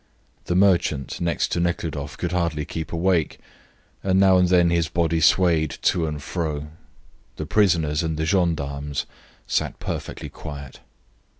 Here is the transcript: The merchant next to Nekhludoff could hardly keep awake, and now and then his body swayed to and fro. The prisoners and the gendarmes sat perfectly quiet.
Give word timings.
The 0.45 0.55
merchant 0.55 1.21
next 1.21 1.49
to 1.51 1.59
Nekhludoff 1.59 2.17
could 2.17 2.31
hardly 2.31 2.65
keep 2.65 2.91
awake, 2.91 3.37
and 4.03 4.19
now 4.19 4.37
and 4.39 4.49
then 4.49 4.71
his 4.71 4.87
body 4.89 5.21
swayed 5.21 5.77
to 5.83 6.07
and 6.07 6.19
fro. 6.19 6.69
The 7.35 7.45
prisoners 7.45 8.01
and 8.01 8.17
the 8.17 8.25
gendarmes 8.25 9.05
sat 9.45 9.77
perfectly 9.77 10.27
quiet. 10.29 10.79